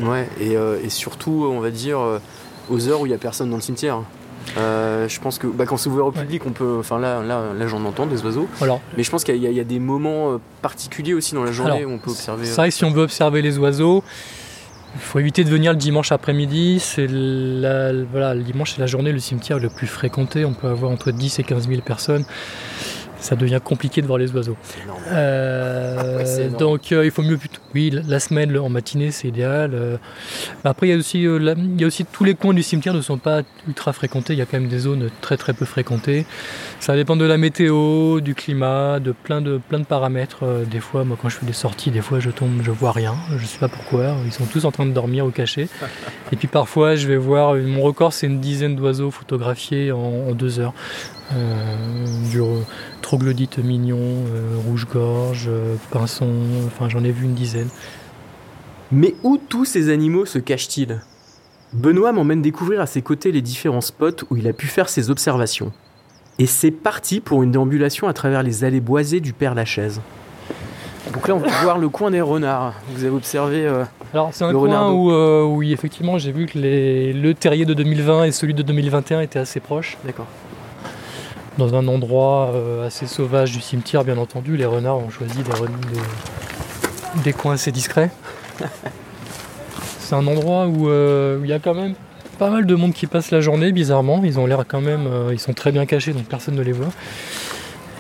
Ouais, 0.02 0.28
et, 0.40 0.58
euh, 0.58 0.80
et, 0.84 0.90
surtout, 0.90 1.48
on 1.50 1.60
va 1.60 1.72
dire, 1.72 2.00
aux 2.70 2.88
heures 2.90 3.02
où 3.02 3.06
il 3.06 3.10
n'y 3.10 3.16
a 3.16 3.20
personne 3.20 3.50
dans 3.50 3.56
le 3.56 3.62
cimetière. 3.62 4.02
Euh, 4.58 5.08
je 5.08 5.20
pense 5.20 5.40
que 5.40 5.48
bah, 5.48 5.66
quand 5.66 5.78
c'est 5.78 5.90
ouvert 5.90 6.06
au 6.06 6.12
public, 6.12 6.44
on 6.46 6.52
peut. 6.52 6.78
Enfin 6.80 7.00
là, 7.00 7.22
là, 7.22 7.54
là 7.58 7.68
j'en 7.68 7.84
entends 7.86 8.06
des 8.06 8.24
oiseaux. 8.24 8.48
Mais 8.96 9.04
je 9.04 9.12
pense 9.12 9.24
qu'il 9.24 9.36
y, 9.38 9.60
a 9.60 9.64
des 9.64 9.80
moments 9.80 10.34
euh, 10.34 10.38
particuliers 10.62 11.14
aussi 11.14 11.36
dans 11.36 11.44
la 11.44 11.52
journée 11.52 11.86
où 11.86 11.92
on 11.92 11.98
peut 11.98 12.12
observer. 12.12 12.46
C'est 12.46 12.56
vrai 12.56 12.70
que 12.70 12.76
si 12.76 12.86
on 12.86 12.92
veut 12.92 13.04
observer 13.04 13.42
les 13.42 13.58
oiseaux, 13.58 14.04
il 14.96 15.02
faut 15.02 15.20
éviter 15.20 15.44
de 15.44 15.50
venir 15.50 15.72
le 15.74 15.78
dimanche 15.78 16.12
après-midi. 16.12 16.80
C'est 16.80 17.08
voilà, 17.08 18.34
le 18.34 18.44
dimanche, 18.44 18.74
c'est 18.74 18.82
la 18.82 18.88
journée, 18.88 19.12
le 19.12 19.20
cimetière 19.20 19.60
le 19.60 19.70
plus 19.70 19.88
fréquenté. 19.88 20.46
On 20.46 20.54
peut 20.54 20.68
avoir 20.68 20.92
entre 20.92 21.12
10 21.12 21.40
et 21.40 21.44
15 21.44 21.68
000 21.68 21.82
personnes 21.82 22.26
ça 23.20 23.36
devient 23.36 23.60
compliqué 23.64 24.02
de 24.02 24.08
voir 24.08 24.20
les 24.20 24.32
oiseaux. 24.34 24.58
Euh, 25.12 26.50
donc 26.50 26.92
euh, 26.92 27.06
il 27.06 27.12
faut 27.12 27.24
mieux 27.24 27.38
plutôt. 27.38 27.60
Oui, 27.74 27.92
la 28.08 28.20
semaine 28.20 28.58
en 28.58 28.70
matinée 28.70 29.12
c'est 29.12 29.28
idéal. 29.28 29.72
Euh. 29.74 29.98
après 30.64 30.88
il 30.88 30.90
y 30.92 30.94
a 30.94 30.98
aussi 30.98 31.24
il 31.24 31.82
y 31.82 31.84
a 31.84 31.88
aussi 31.88 32.06
tous 32.06 32.24
les 32.24 32.36
coins 32.36 32.54
du 32.54 32.64
cimetière 32.64 32.94
ne 32.94 33.02
sont 33.02 33.18
pas 33.18 33.42
ultra 33.68 33.94
fréquentés. 33.94 34.34
Il 34.34 34.40
y 34.40 34.42
a 34.42 34.46
quand 34.46 34.60
même 34.60 34.70
des 34.70 34.80
zones 34.80 35.10
très 35.22 35.38
très 35.38 35.54
peu 35.54 35.66
fréquentées. 35.66 36.26
Ça 36.80 36.96
dépend 36.96 37.16
de 37.16 37.26
la 37.26 37.38
météo, 37.38 38.20
du 38.20 38.36
climat, 38.36 39.00
de 39.00 39.12
plein 39.12 39.42
de 39.42 39.60
plein 39.70 39.80
de 39.80 39.86
paramètres. 39.86 40.44
des 40.70 40.80
fois, 40.80 41.04
moi 41.04 41.18
quand 41.20 41.30
je 41.30 41.38
fais 41.38 41.46
des 41.46 41.54
sorties, 41.54 41.92
des 41.92 42.02
fois 42.02 42.20
je 42.20 42.30
tombe, 42.30 42.62
je 42.64 42.72
vois 42.72 42.92
rien. 42.92 43.16
Je 43.38 43.46
sais 43.46 43.60
pas 43.60 43.70
pourquoi. 43.70 44.16
Ils 44.26 44.32
sont 44.32 44.46
tous 44.46 44.66
en 44.66 44.72
train 44.72 44.86
de 44.86 44.94
dormir 44.94 45.26
au 45.26 45.32
cachet. 45.32 45.68
Et 46.32 46.36
puis 46.36 46.48
parfois 46.48 46.96
je 46.96 47.08
vais 47.08 47.18
voir. 47.18 47.56
Mon 47.56 47.82
record 47.82 48.14
c'est 48.14 48.28
une 48.28 48.40
dizaine 48.40 48.76
d'oiseaux 48.76 49.12
photographiés 49.12 49.92
en 49.92 50.32
deux 50.34 50.60
heures. 50.60 50.74
Euh, 51.36 52.06
du 52.32 52.42
troglodyte 53.02 53.58
mignon, 53.58 54.00
euh, 54.00 54.58
rouge-gorge, 54.66 55.48
euh, 55.50 55.76
pinson, 55.92 56.32
enfin 56.68 56.88
j'en 56.88 57.04
ai 57.04 57.12
vu 57.12 57.26
une 57.26 57.34
dizaine. 57.34 57.68
Mais 58.92 59.14
où 59.24 59.38
tous 59.38 59.66
ces 59.66 59.90
animaux 59.90 60.26
se 60.26 60.40
cachent-ils? 60.40 61.02
Benoît 61.74 62.14
m'emmène 62.14 62.42
découvrir 62.42 62.80
à 62.80 62.86
ses 62.86 63.02
côtés 63.02 63.34
les 63.34 63.42
différents 63.42 63.82
spots 63.82 64.24
où 64.30 64.38
il 64.38 64.48
a 64.48 64.54
pu 64.54 64.68
faire 64.68 64.88
ses 64.88 65.10
observations. 65.10 65.74
Et 66.40 66.46
c'est 66.46 66.72
parti 66.72 67.20
pour 67.20 67.44
une 67.44 67.52
déambulation 67.52 68.08
à 68.08 68.14
travers 68.14 68.42
les 68.42 68.64
allées 68.64 68.80
boisées 68.80 69.20
du 69.20 69.34
Père 69.34 69.54
Lachaise. 69.54 70.00
Donc 71.12 71.28
là, 71.28 71.36
on 71.36 71.40
va 71.40 71.50
voir 71.62 71.78
le 71.78 71.90
coin 71.90 72.12
des 72.12 72.22
renards. 72.22 72.76
Vous 72.94 73.04
avez 73.04 73.14
observé. 73.14 73.68
Alors, 74.14 74.30
c'est 74.32 74.44
un 74.44 74.54
coin 74.54 74.92
où, 74.92 75.12
où, 75.12 75.64
effectivement, 75.64 76.18
j'ai 76.18 76.32
vu 76.32 76.46
que 76.46 76.58
les, 76.58 77.12
le 77.12 77.34
terrier 77.34 77.66
de 77.66 77.74
2020 77.74 78.26
et 78.26 78.32
celui 78.32 78.54
de 78.54 78.62
2021 78.62 79.22
étaient 79.22 79.40
assez 79.40 79.60
proches. 79.60 79.98
D'accord 80.06 80.28
dans 81.58 81.76
un 81.76 81.88
endroit 81.88 82.52
euh, 82.54 82.88
assez 82.88 83.08
sauvage 83.08 83.52
du 83.52 83.62
cimetière, 83.62 84.04
bien 84.04 84.18
entendu. 84.18 84.58
Les 84.58 84.66
renards 84.66 84.98
ont 84.98 85.10
choisi 85.10 85.40
des, 87.24 87.34
coins 87.34 87.54
assez 87.54 87.72
discrets. 87.72 88.12
C'est 90.00 90.16
un 90.16 90.26
endroit 90.28 90.68
euh, 90.68 91.40
où 91.40 91.44
il 91.44 91.50
y 91.50 91.54
a 91.54 91.60
quand 91.60 91.74
même 91.74 91.96
pas 92.40 92.50
mal 92.50 92.66
de 92.66 92.76
monde 92.76 92.94
qui 92.94 93.08
passe 93.08 93.32
la 93.32 93.42
journée, 93.42 93.72
bizarrement. 93.72 94.22
Ils 94.24 94.40
ont 94.40 94.46
l'air 94.46 94.64
quand 94.68 94.82
même, 94.82 95.08
euh, 95.08 95.34
ils 95.34 95.40
sont 95.40 95.54
très 95.54 95.72
bien 95.72 95.86
cachés, 95.86 96.14
donc 96.14 96.26
personne 96.26 96.56
ne 96.56 96.62
les 96.62 96.72
voit. 96.72 96.92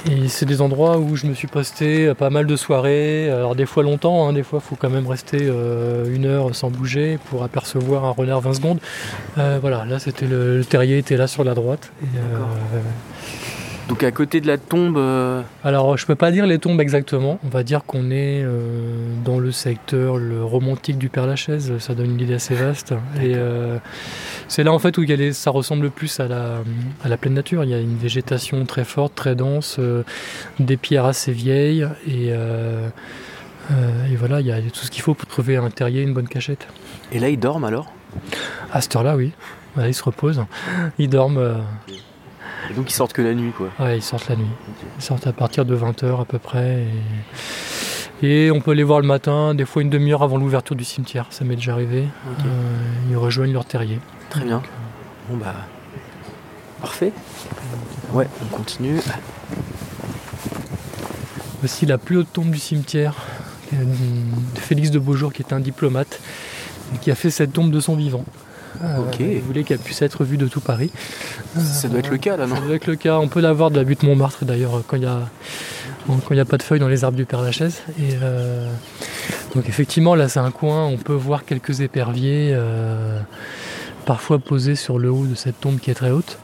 Et 0.09 0.29
c'est 0.29 0.45
des 0.45 0.61
endroits 0.61 0.99
où 0.99 1.15
je 1.17 1.25
me 1.25 1.33
suis 1.33 1.47
posté 1.47 2.13
pas 2.13 2.29
mal 2.29 2.45
de 2.45 2.55
soirées, 2.55 3.29
alors 3.29 3.55
des 3.55 3.65
fois 3.65 3.83
longtemps, 3.83 4.27
hein, 4.27 4.31
des 4.31 4.43
fois 4.43 4.61
il 4.63 4.69
faut 4.69 4.77
quand 4.77 4.91
même 4.91 5.07
rester 5.07 5.39
une 5.39 6.25
heure 6.25 6.55
sans 6.55 6.69
bouger 6.69 7.19
pour 7.29 7.43
apercevoir 7.43 8.05
un 8.05 8.11
renard 8.11 8.39
20 8.39 8.53
secondes. 8.53 8.79
voilà, 9.35 9.83
là 9.83 9.99
c'était 9.99 10.27
le, 10.27 10.63
terrier 10.63 10.99
était 10.99 11.17
là 11.17 11.27
sur 11.27 11.43
la 11.43 11.55
droite. 11.55 11.91
Donc 13.87 14.03
à 14.03 14.11
côté 14.11 14.41
de 14.41 14.47
la 14.47 14.57
tombe. 14.57 14.97
Euh, 14.97 15.41
Alors 15.63 15.97
je 15.97 16.05
peux 16.05 16.15
pas 16.15 16.31
dire 16.31 16.45
les 16.45 16.59
tombes 16.59 16.81
exactement. 16.81 17.39
On 17.45 17.49
va 17.49 17.63
dire 17.63 17.83
qu'on 17.85 18.11
est 18.11 18.43
euh, 18.43 18.59
dans 19.23 19.39
le 19.39 19.51
secteur 19.51 20.17
le 20.17 20.43
romantique 20.43 20.97
du 20.97 21.09
Père 21.09 21.25
Lachaise. 21.25 21.77
Ça 21.79 21.95
donne 21.95 22.11
une 22.11 22.19
idée 22.19 22.33
assez 22.33 22.53
vaste. 22.53 22.93
Et 23.21 23.33
euh, 23.35 23.77
c'est 24.47 24.63
là 24.63 24.73
en 24.73 24.79
fait 24.79 24.97
où 24.97 25.05
ça 25.31 25.51
ressemble 25.51 25.83
le 25.83 25.89
plus 25.89 26.19
à 26.19 26.27
la, 26.27 26.57
à 27.03 27.07
la 27.07 27.17
pleine 27.17 27.33
nature. 27.33 27.63
Il 27.63 27.69
y 27.69 27.73
a 27.73 27.79
une 27.79 27.97
végétation 27.97 28.65
très 28.65 28.83
forte, 28.83 29.15
très 29.15 29.35
dense, 29.35 29.79
des 30.59 30.77
pierres 30.77 31.05
assez 31.05 31.31
vieilles 31.31 31.87
et 32.07 32.31
et 34.09 34.15
voilà, 34.15 34.39
il 34.39 34.47
y 34.47 34.51
a 34.53 34.61
tout 34.61 34.85
ce 34.85 34.89
qu'il 34.89 35.01
faut 35.01 35.13
pour 35.13 35.27
trouver 35.27 35.57
un 35.57 35.69
terrier, 35.69 36.01
une 36.01 36.13
bonne 36.13 36.29
cachette. 36.29 36.67
Et 37.11 37.19
là, 37.19 37.27
ils 37.27 37.37
dorment 37.37 37.65
alors? 37.65 37.91
À 38.71 38.79
cette 38.79 38.95
heure-là, 38.95 39.17
oui. 39.17 39.33
ils 39.77 39.93
se 39.93 40.03
reposent. 40.03 40.45
Ils 40.97 41.09
dorment. 41.09 41.57
Et 42.69 42.73
donc 42.73 42.89
ils 42.89 42.93
sortent 42.93 43.13
que 43.13 43.21
la 43.21 43.33
nuit 43.33 43.51
quoi 43.51 43.69
Ouais, 43.79 43.97
ils 43.97 44.01
sortent 44.03 44.29
la 44.29 44.35
nuit. 44.35 44.45
Ils 44.97 45.03
sortent 45.03 45.27
à 45.27 45.33
partir 45.33 45.65
de 45.65 45.75
20h 45.75 46.21
à 46.21 46.25
peu 46.25 46.39
près. 46.39 46.85
Et... 48.21 48.51
on 48.51 48.61
peut 48.61 48.71
les 48.71 48.83
voir 48.83 48.99
le 48.99 49.07
matin, 49.07 49.53
des 49.55 49.65
fois 49.65 49.81
une 49.81 49.89
demi-heure 49.89 50.23
avant 50.23 50.37
l'ouverture 50.37 50.75
du 50.75 50.83
cimetière, 50.83 51.27
ça 51.29 51.45
m'est 51.45 51.55
déjà 51.55 51.73
arrivé. 51.73 52.07
Euh, 52.27 52.51
ils 53.09 53.17
rejoignent 53.17 53.53
leur 53.53 53.65
terrier. 53.65 53.99
Très 54.29 54.43
bien. 54.43 54.61
Bon 55.29 55.37
bah. 55.37 55.55
Parfait. 56.81 57.11
Ouais, 58.13 58.27
on 58.43 58.55
continue. 58.55 58.99
Voici 61.59 61.85
la 61.85 61.97
plus 61.97 62.17
haute 62.17 62.31
tombe 62.31 62.51
du 62.51 62.59
cimetière 62.59 63.15
de 63.73 64.59
Félix 64.59 64.91
de 64.91 64.99
Beaujour 64.99 65.33
qui 65.33 65.41
est 65.41 65.53
un 65.53 65.59
diplomate 65.59 66.21
qui 67.01 67.11
a 67.11 67.15
fait 67.15 67.31
cette 67.31 67.53
tombe 67.53 67.71
de 67.71 67.79
son 67.79 67.95
vivant. 67.95 68.23
Euh, 68.83 68.97
Ok. 69.07 69.19
Il 69.19 69.41
voulait 69.41 69.63
qu'elle 69.63 69.79
puisse 69.79 70.01
être 70.01 70.23
vue 70.23 70.37
de 70.37 70.47
tout 70.47 70.59
Paris. 70.61 70.91
Ça 71.57 71.87
doit 71.87 71.99
être 71.99 72.11
le 72.11 72.17
cas 72.17 72.37
là, 72.37 72.45
non 72.47 72.55
Ça 72.55 72.61
doit 72.61 72.75
être 72.75 72.87
le 72.87 72.95
cas. 72.95 73.17
On 73.19 73.27
peut 73.27 73.41
la 73.41 73.53
voir 73.53 73.71
de 73.71 73.77
la 73.77 73.83
butte 73.83 74.03
Montmartre 74.03 74.45
d'ailleurs 74.45 74.83
quand 74.87 74.97
il 74.97 75.03
y 75.03 75.05
a 75.07 75.21
n'y 76.31 76.39
a 76.39 76.45
pas 76.45 76.57
de 76.57 76.63
feuilles 76.63 76.79
dans 76.79 76.87
les 76.87 77.03
arbres 77.03 77.17
du 77.17 77.25
Père 77.25 77.41
Lachaise. 77.41 77.81
Et 77.99 78.13
euh, 78.21 78.69
donc 79.55 79.67
effectivement 79.67 80.15
là 80.15 80.27
c'est 80.29 80.39
un 80.39 80.51
coin. 80.51 80.85
On 80.85 80.97
peut 80.97 81.13
voir 81.13 81.43
quelques 81.45 81.81
éperviers. 81.81 82.51
euh, 82.53 83.19
Parfois 84.05 84.39
posés 84.39 84.75
sur 84.75 84.99
le 84.99 85.11
haut 85.11 85.25
de 85.25 85.35
cette 85.35 85.59
tombe 85.59 85.79
qui 85.79 85.91
est 85.91 85.93
très 85.93 86.11
haute. 86.11 86.37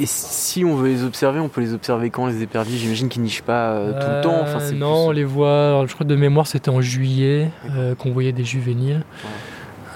Et 0.00 0.06
si 0.06 0.64
on 0.64 0.76
veut 0.76 0.90
les 0.90 1.02
observer, 1.02 1.40
on 1.40 1.48
peut 1.48 1.60
les 1.60 1.74
observer 1.74 2.08
quand 2.08 2.26
les 2.28 2.40
éperviers? 2.40 2.78
J'imagine 2.78 3.08
qu'ils 3.08 3.22
nichent 3.22 3.42
pas 3.42 3.72
euh, 3.72 3.92
tout 4.00 4.06
le 4.08 4.20
temps. 4.22 4.42
Enfin, 4.42 4.60
non, 4.70 4.92
plus- 4.94 5.08
on 5.08 5.10
les 5.10 5.24
voit. 5.24 5.66
alors, 5.70 5.88
je 5.88 5.94
crois 5.94 6.04
que 6.06 6.10
de 6.12 6.14
mémoire 6.14 6.46
c'était 6.46 6.68
en 6.68 6.80
juillet 6.80 7.50
euh, 7.76 7.96
qu'on 7.96 8.12
voyait 8.12 8.30
des 8.30 8.44
juvéniles. 8.44 9.02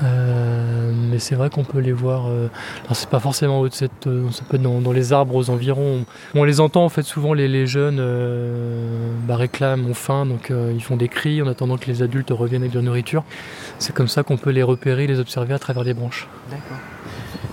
Euh, 0.03 0.91
mais 1.11 1.19
c'est 1.19 1.35
vrai 1.35 1.51
qu'on 1.51 1.65
peut 1.65 1.79
les 1.79 1.93
voir. 1.93 2.27
euh, 2.27 2.49
alors 2.85 2.97
c'est 2.97 3.09
pas 3.09 3.21
forcément 3.21 3.61
au 3.61 3.69
de 3.69 3.75
cette, 3.75 4.07
euh, 4.07 4.31
ça 4.33 4.43
peut 4.49 4.57
être 4.57 4.63
dans, 4.63 4.81
dans 4.81 4.93
les 4.93 5.13
arbres 5.13 5.35
aux 5.37 5.51
environs. 5.51 6.05
On 6.35 6.45
les 6.45 6.61
entend 6.61 6.85
en 6.85 6.89
fait 6.89 7.03
souvent 7.03 7.33
les, 7.33 7.47
les 7.49 7.67
jeunes 7.67 8.03
bah, 9.27 9.37
réclament, 9.37 9.87
ont 9.89 9.95
faim, 9.95 10.27
donc 10.27 10.53
ils 10.75 10.83
font 10.83 10.97
des 10.97 11.09
cris 11.09 11.43
en 11.43 11.47
attendant 11.47 11.77
que 11.77 11.87
les 11.87 12.03
adultes 12.03 12.31
reviennent 12.31 12.63
avec 12.63 12.73
de 12.73 12.79
la 12.79 12.85
nourriture. 12.85 13.25
C'est 13.79 13.95
comme 13.95 14.09
ça 14.09 14.23
qu'on 14.23 14.37
peut 14.37 14.51
les 14.51 14.63
repérer, 14.63 15.07
les 15.07 15.21
observer 15.21 15.55
à 15.55 15.59
travers 15.59 15.85
les 15.85 15.95
branches. 15.95 16.29
D'accord. 16.51 16.79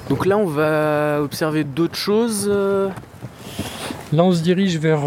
Donc 0.10 0.26
là, 0.26 0.38
on 0.38 0.46
va 0.46 1.22
observer 1.22 1.64
d'autres 1.64 1.96
choses. 1.96 2.48
Là, 2.50 4.24
on 4.24 4.34
se 4.34 4.42
dirige 4.42 4.78
vers 4.78 5.02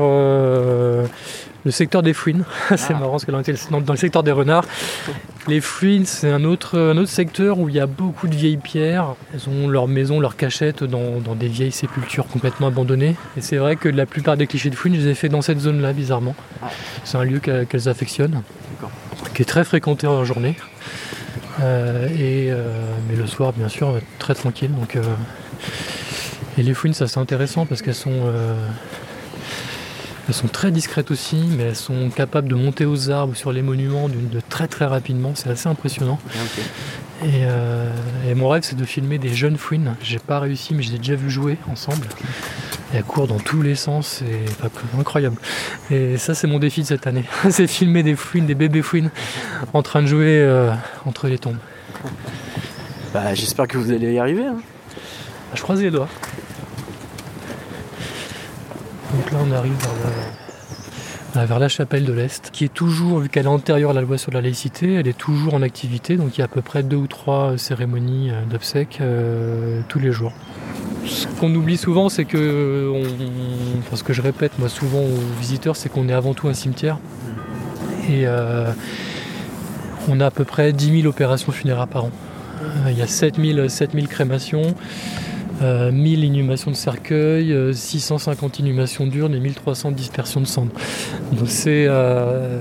le 1.65 1.71
secteur 1.71 2.03
des 2.03 2.13
fouines. 2.13 2.45
c'est 2.77 2.93
Ah. 2.95 2.99
marrant 2.99 3.13
parce 3.13 3.25
que 3.25 3.31
dans 3.33 3.39
le, 3.39 3.45
dans- 3.71 3.81
dans 3.81 3.93
le 3.93 3.99
secteur 3.99 4.23
des 4.23 4.33
renards, 4.33 4.65
les 5.49 5.61
fouines, 5.61 6.05
c'est 6.07 6.31
un 6.31 6.45
autre, 6.45 6.79
un 6.79 6.97
autre 6.97 7.11
secteur 7.11 7.59
où 7.59 7.69
il 7.69 7.75
y 7.75 7.81
a 7.81 7.87
beaucoup 7.87 8.29
de 8.29 8.35
vieilles 8.35 8.57
pierres. 8.57 9.15
Elles 9.33 9.49
ont 9.49 9.69
leur 9.69 9.89
maison, 9.89 10.21
leur 10.21 10.37
cachette 10.37 10.85
dans, 10.85 11.21
dans 11.21 11.35
des 11.35 11.49
vieilles 11.49 11.73
sépultures 11.73 12.27
complètement 12.27 12.67
abandonnées. 12.69 13.17
Et 13.37 13.41
c'est 13.41 13.57
vrai 13.57 13.77
que 13.77 13.89
la 13.89 14.07
plupart 14.07 14.37
des 14.37 14.47
clichés 14.47 14.71
de 14.71 14.75
fouines, 14.77 14.95
je 14.95 15.01
les 15.01 15.09
ai 15.09 15.15
fait 15.15 15.29
dans 15.29 15.43
cette 15.43 15.61
zone-là, 15.61 15.93
bizarrement. 15.93 16.35
Ah. 16.63 16.69
C'est 17.05 17.17
un 17.19 17.25
lieu 17.25 17.41
qu'elles 17.41 17.89
affectionnent, 17.89 18.43
qui 19.35 19.43
est 19.43 19.47
très 19.47 19.65
fréquenté 19.65 20.07
en 20.07 20.25
journée. 20.25 20.57
Euh, 21.63 22.09
et, 22.09 22.51
euh, 22.51 22.65
mais 23.09 23.17
le 23.17 23.27
soir, 23.27 23.53
bien 23.53 23.69
sûr, 23.69 23.95
très 24.19 24.35
tranquille. 24.35 24.71
Donc, 24.75 24.97
euh, 24.97 25.03
et 26.59 26.63
les 26.63 26.75
fouines, 26.75 26.95
ça 26.95 27.07
c'est 27.07 27.21
intéressant 27.21 27.67
parce 27.67 27.83
qu'elles 27.83 27.95
sont, 27.95 28.33
elles 30.27 30.35
sont 30.35 30.49
très 30.49 30.71
discrètes 30.71 31.11
aussi, 31.11 31.37
mais 31.57 31.65
elles 31.65 31.77
sont 31.77 32.09
capables 32.11 32.49
de 32.49 32.55
monter 32.55 32.87
aux 32.87 33.11
arbres 33.11 33.37
sur 33.37 33.53
les 33.53 33.63
monuments 33.63 34.09
de 34.09 34.41
très 34.49 34.69
très 34.69 34.87
rapidement. 34.87 35.33
C'est 35.35 35.51
assez 35.51 35.69
impressionnant. 35.69 36.19
Et, 37.23 37.43
euh, 37.43 37.91
et 38.29 38.35
mon 38.35 38.49
rêve, 38.49 38.63
c'est 38.65 38.77
de 38.77 38.85
filmer 38.85 39.19
des 39.19 39.29
jeunes 39.35 39.57
fouines. 39.59 39.97
J'ai 40.03 40.19
pas 40.19 40.41
réussi, 40.41 40.75
mais 40.75 40.83
je 40.83 40.91
les 40.91 40.97
ai 40.97 40.99
déjà 40.99 41.15
vu 41.15 41.31
jouer 41.31 41.59
ensemble. 41.71 42.07
Et 42.93 42.97
elles 42.99 43.05
courent 43.05 43.27
dans 43.27 43.39
tous 43.39 43.61
les 43.63 43.75
sens, 43.75 44.21
c'est 44.21 44.65
enfin, 44.65 44.71
incroyable. 44.99 45.37
Et 45.91 46.17
ça, 46.17 46.35
c'est 46.35 46.47
mon 46.47 46.59
défi 46.59 46.83
de 46.83 46.87
cette 46.87 47.07
année. 47.07 47.25
c'est 47.51 47.67
filmer 47.67 48.03
des 48.03 48.15
fouines, 48.17 48.47
des 48.47 48.55
bébés 48.55 48.83
fouines, 48.83 49.11
en 49.73 49.83
train 49.83 50.03
de 50.03 50.07
jouer 50.07 50.41
euh, 50.41 50.73
entre 51.07 51.29
les 51.29 51.39
tombes. 51.39 51.59
Bah, 53.13 53.35
j'espère 53.35 53.69
que 53.69 53.79
vous 53.79 53.91
allez 53.91 54.13
y 54.13 54.19
arriver. 54.19 54.47
hein. 54.47 54.57
Je 55.55 55.63
croise 55.63 55.81
les 55.81 55.91
doigts. 55.91 56.09
Donc 59.17 59.31
là, 59.33 59.39
on 59.49 59.53
arrive 59.53 59.73
vers 59.75 59.91
la, 61.35 61.47
vers 61.47 61.59
la 61.59 61.69
chapelle 61.69 62.05
de 62.05 62.13
l'Est, 62.13 62.51
qui 62.53 62.65
est 62.65 62.73
toujours, 62.73 63.21
vu 63.21 63.29
qu'elle 63.29 63.47
est 63.47 63.49
antérieure 63.49 63.91
à 63.91 63.95
la 63.95 64.01
loi 64.03 64.19
sur 64.19 64.33
la 64.33 64.41
laïcité, 64.41 64.95
elle 64.95 65.09
est 65.09 65.17
toujours 65.17 65.55
en 65.55 65.63
activité. 65.63 66.17
Donc 66.17 66.37
il 66.37 66.41
y 66.41 66.43
a 66.43 66.47
à 66.47 66.49
peu 66.49 66.63
près 66.63 66.83
deux 66.83 66.97
ou 66.97 67.07
trois 67.07 67.53
euh, 67.53 67.57
cérémonies 67.57 68.31
euh, 68.31 68.45
d'obsèques 68.51 68.99
euh, 69.01 69.81
tous 69.89 69.99
les 69.99 70.13
jours. 70.13 70.33
Ce 71.07 71.27
qu'on 71.39 71.55
oublie 71.55 71.77
souvent, 71.77 72.09
c'est 72.09 72.25
que, 72.25 72.91
on- 72.95 73.97
ce 73.97 74.03
que 74.03 74.13
je 74.13 74.23
répète 74.23 74.59
moi 74.59 74.69
souvent 74.69 75.01
aux 75.01 75.39
visiteurs, 75.41 75.77
c'est 75.77 75.89
qu'on 75.89 76.09
est 76.09 76.13
avant 76.15 76.35
tout 76.35 76.49
un 76.49 76.55
cimetière. 76.55 76.99
Et 78.11 78.27
on 80.09 80.21
a 80.21 80.27
à 80.27 80.31
peu 80.31 80.45
près 80.45 80.73
10 80.75 81.01
000 81.03 81.09
opérations 81.09 81.53
funéraires 81.53 81.89
par 81.89 82.05
an. 82.05 82.11
Il 82.89 82.99
y 82.99 83.03
a 83.03 83.07
7000 83.07 83.67
7000 83.71 84.09
crémations, 84.09 84.75
euh, 85.63 85.93
1000 85.93 86.25
inhumations 86.25 86.71
de 86.71 86.77
cercueil, 86.77 87.53
euh, 87.53 87.73
650 87.73 88.59
inhumations 88.59 89.07
d'urnes 89.07 89.35
et 89.35 89.41
1300 89.41 89.93
dispersions 89.93 90.41
de 90.41 90.47
cendres. 90.47 90.73
Donc 91.33 91.49
c'est 91.49 91.87
euh, 91.89 92.61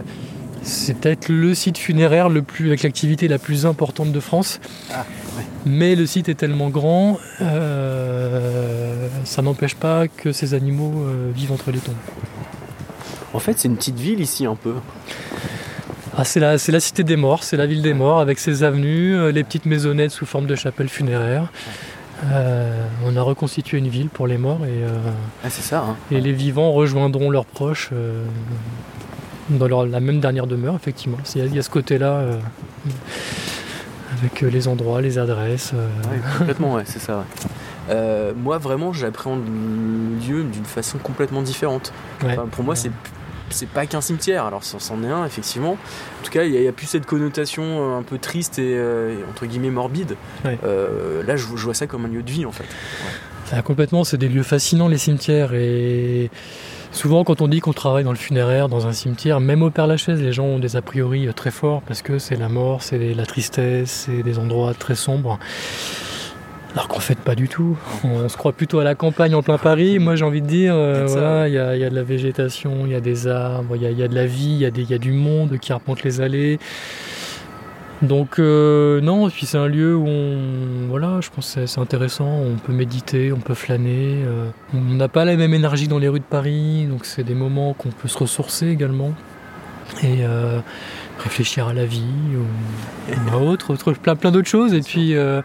peut-être 1.01 1.29
le 1.29 1.55
site 1.55 1.77
funéraire 1.77 2.29
le 2.29 2.43
plus, 2.43 2.67
avec 2.67 2.83
l'activité 2.83 3.27
la 3.27 3.39
plus 3.39 3.65
importante 3.65 4.11
de 4.11 4.19
France. 4.19 4.59
Ah, 4.91 5.05
ouais. 5.37 5.43
Mais 5.65 5.95
le 5.95 6.05
site 6.05 6.29
est 6.29 6.35
tellement 6.35 6.69
grand, 6.69 7.17
euh, 7.41 9.07
ça 9.23 9.41
n'empêche 9.41 9.75
pas 9.75 10.07
que 10.07 10.31
ces 10.31 10.53
animaux 10.53 10.93
vivent 11.33 11.51
entre 11.51 11.71
les 11.71 11.79
tombes. 11.79 11.95
En 13.33 13.39
fait, 13.39 13.57
c'est 13.57 13.67
une 13.67 13.77
petite 13.77 13.99
ville 13.99 14.19
ici 14.19 14.45
un 14.45 14.55
peu. 14.55 14.75
Ah, 16.15 16.23
c'est 16.23 16.39
la, 16.39 16.51
la 16.51 16.79
cité 16.79 17.03
des 17.03 17.15
morts, 17.15 17.43
c'est 17.43 17.57
la 17.57 17.65
ville 17.65 17.81
des 17.81 17.95
morts 17.95 18.19
avec 18.19 18.37
ses 18.37 18.61
avenues, 18.61 19.31
les 19.31 19.43
petites 19.43 19.65
maisonnettes 19.65 20.11
sous 20.11 20.27
forme 20.27 20.45
de 20.45 20.55
chapelles 20.55 20.89
funéraires. 20.89 21.51
Euh, 22.31 22.85
on 23.05 23.15
a 23.17 23.21
reconstitué 23.21 23.77
une 23.77 23.87
ville 23.89 24.09
pour 24.09 24.27
les 24.27 24.37
morts 24.37 24.61
et, 24.65 24.83
euh, 24.83 24.89
Ah, 25.43 25.49
ça. 25.49 25.79
hein. 25.89 25.95
et 26.11 26.21
les 26.21 26.31
vivants 26.31 26.71
rejoindront 26.71 27.29
leurs 27.29 27.45
proches 27.45 27.89
euh, 27.91 28.23
dans 29.49 29.67
leur- 29.67 29.85
la 29.85 29.99
même 29.99 30.19
dernière 30.19 30.47
demeure, 30.47 30.75
effectivement. 30.75 31.17
Il 31.35 31.39
y 31.39 31.41
a, 31.41 31.45
il 31.47 31.55
y 31.55 31.59
a 31.59 31.63
ce 31.63 31.69
côté-là 31.69 32.21
avec 34.19 34.41
les 34.41 34.67
endroits, 34.67 35.01
les 35.01 35.17
adresses. 35.17 35.73
complètement, 36.37 36.73
ouais, 36.75 36.83
c'est 36.85 36.99
ça. 36.99 37.17
ouais. 37.17 37.23
Euh, 37.89 38.31
moi, 38.35 38.57
vraiment, 38.57 38.93
j'appréhende 38.93 39.41
le 39.45 40.25
lieu 40.27 40.43
d'une 40.43 40.63
façon 40.65 40.97
complètement 40.99 41.41
différente. 41.41 41.91
ouais. 42.23 42.31
Enfin, 42.31 42.45
pour 42.49 42.63
moi, 42.63 42.75
c'est 42.75 42.91
c'est 43.53 43.67
pas 43.67 43.85
qu'un 43.85 44.01
cimetière. 44.01 44.45
Alors, 44.45 44.63
c'en 44.63 45.03
est 45.03 45.07
un, 45.07 45.25
effectivement. 45.25 45.73
En 45.73 46.23
tout 46.23 46.31
cas, 46.31 46.43
il 46.43 46.51
n'y 46.51 46.57
a, 46.57 46.61
il 46.61 46.65
y 46.65 46.67
a 46.67 46.71
plus 46.71 46.87
cette 46.87 47.05
connotation 47.05 47.63
euh, 47.63 47.97
un 47.97 48.03
peu 48.03 48.17
triste 48.17 48.59
et, 48.59 48.75
euh, 48.75 49.15
entre 49.29 49.45
guillemets 49.45 49.69
morbide. 49.69 50.15
Ouais. 50.43 50.57
Euh, 50.63 51.23
là, 51.23 51.35
je, 51.35 51.45
je 51.55 51.63
vois 51.63 51.73
ça 51.73 51.87
comme 51.87 52.05
un 52.05 52.09
lieu 52.09 52.23
de 52.23 52.31
vie, 52.31 52.45
en 52.45 52.51
fait. 52.51 52.65
Ah, 53.51 53.61
complètement, 53.61 54.03
c'est 54.03 54.17
des 54.17 54.29
lieux 54.29 54.43
fascinants 54.43 54.87
les 54.87 54.97
cimetières 54.97 55.53
et 55.53 56.31
souvent 56.91 57.23
quand 57.23 57.41
on 57.41 57.47
dit 57.47 57.59
qu'on 57.59 57.73
travaille 57.73 58.03
dans 58.03 58.11
le 58.11 58.17
funéraire, 58.17 58.67
dans 58.67 58.87
un 58.87 58.93
cimetière, 58.93 59.39
même 59.39 59.61
au 59.61 59.69
Père 59.69 59.85
Lachaise, 59.85 60.21
les 60.21 60.33
gens 60.33 60.45
ont 60.45 60.59
des 60.59 60.75
a 60.75 60.81
priori 60.81 61.27
très 61.35 61.51
forts 61.51 61.83
parce 61.83 62.01
que 62.01 62.17
c'est 62.17 62.35
la 62.35 62.49
mort, 62.49 62.81
c'est 62.81 63.13
la 63.13 63.25
tristesse, 63.27 64.07
c'est 64.07 64.23
des 64.23 64.39
endroits 64.39 64.73
très 64.73 64.95
sombres. 64.95 65.37
Alors 66.73 66.87
qu'en 66.87 66.99
fait 66.99 67.17
pas 67.19 67.35
du 67.35 67.47
tout. 67.47 67.77
On 68.03 68.27
se 68.27 68.35
croit 68.35 68.51
plutôt 68.53 68.79
à 68.79 68.83
la 68.83 68.95
campagne 68.95 69.35
en 69.35 69.43
plein 69.43 69.59
Paris. 69.59 69.99
Moi 69.99 70.15
j'ai 70.15 70.25
envie 70.25 70.41
de 70.41 70.47
dire, 70.47 70.73
euh, 70.75 71.05
voilà, 71.07 71.47
il 71.47 71.53
y, 71.53 71.59
a- 71.59 71.75
il 71.75 71.81
y 71.81 71.85
a 71.85 71.89
de 71.89 71.95
la 71.95 72.01
végétation, 72.03 72.85
il 72.85 72.91
y 72.91 72.95
a 72.95 72.99
des 72.99 73.27
arbres, 73.27 73.75
il 73.75 73.83
y 73.83 73.85
a, 73.85 73.91
il 73.91 73.99
y 73.99 74.03
a 74.03 74.07
de 74.07 74.15
la 74.15 74.25
vie, 74.25 74.53
il 74.53 74.57
y, 74.61 74.65
a 74.65 74.69
y 74.95 74.99
du 74.99 75.11
monde 75.11 75.59
qui 75.59 75.71
arpente 75.71 76.01
les 76.03 76.19
allées. 76.21 76.57
Donc 78.01 78.39
euh, 78.39 78.99
non, 79.01 79.29
et 79.29 79.31
puis 79.31 79.45
c'est 79.45 79.57
un 79.59 79.67
lieu 79.67 79.95
où 79.95 80.05
on, 80.07 80.87
voilà, 80.89 81.19
je 81.21 81.29
pense 81.29 81.53
que 81.55 81.65
c'est- 81.67 81.79
intéressant, 81.79 82.27
on 82.27 82.55
peut 82.57 82.73
méditer, 82.73 83.31
on 83.31 83.39
peut 83.39 83.53
flâner. 83.53 84.23
euh, 84.25 84.49
on 84.73 84.81
n'a 84.95 85.07
pas 85.07 85.25
la 85.25 85.35
même 85.37 85.53
énergie 85.53 85.87
dans 85.87 85.99
les 85.99 86.07
rues 86.09 86.19
de 86.19 86.25
Paris, 86.25 86.85
donc 86.89 87.05
c'est 87.05 87.23
des 87.23 87.35
moments 87.35 87.73
qu'on 87.73 87.89
peut 87.89 88.07
se 88.07 88.17
ressourcer 88.17 88.67
également 88.67 89.13
et 90.01 90.25
euh, 90.25 90.59
réfléchir 91.19 91.67
à 91.67 91.73
la 91.73 91.85
vie 91.85 92.01
ou, 92.35 93.11
ou 93.13 93.35
à 93.35 93.37
autre, 93.39 93.71
autre- 93.71 93.93
plein, 93.93 94.15
plein 94.15 94.31
d'autres 94.31 94.49
choses. 94.49 94.73
Et 94.73 94.81
puis 94.81 95.15
euh, 95.15 95.41